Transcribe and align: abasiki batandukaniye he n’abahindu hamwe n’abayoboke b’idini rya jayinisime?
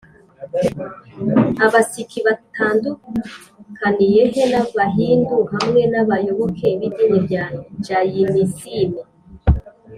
abasiki 1.65 2.19
batandukaniye 2.27 4.21
he 4.33 4.41
n’abahindu 4.51 5.35
hamwe 5.53 5.81
n’abayoboke 5.91 6.67
b’idini 6.79 7.17
rya 7.27 7.43
jayinisime? 7.85 9.01